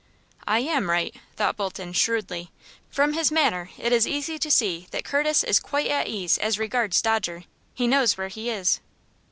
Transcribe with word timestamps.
"I 0.47 0.61
am 0.61 0.89
right," 0.89 1.13
thought 1.35 1.55
Bolton, 1.57 1.93
shrewdly. 1.93 2.49
"From 2.89 3.13
his 3.13 3.31
manner 3.31 3.69
it 3.77 3.93
is 3.93 4.07
easy 4.07 4.39
to 4.39 4.49
see 4.49 4.87
that 4.89 5.03
Curtis 5.05 5.43
is 5.43 5.59
quite 5.59 5.91
at 5.91 6.07
ease 6.07 6.39
as 6.39 6.57
regards 6.57 7.03
Dodger. 7.03 7.43
He 7.75 7.85
knows 7.85 8.17
where 8.17 8.29
he 8.29 8.49
is!" 8.49 8.79